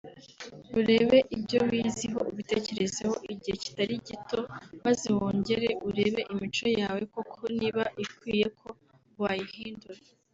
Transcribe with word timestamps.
urebe 0.79 1.17
ibyo 1.35 1.59
wiyiziho 1.69 2.19
ubitekerezeho 2.31 3.13
igihe 3.33 3.55
kitari 3.63 3.95
gito 4.07 4.39
maze 4.85 5.07
wongere 5.17 5.67
urebe 5.87 6.21
imico 6.33 6.67
yawe 6.79 7.01
koko 7.13 7.39
niba 7.57 7.83
ikwiye 8.03 8.47
ko 8.59 8.69
wayihindura 9.23 10.01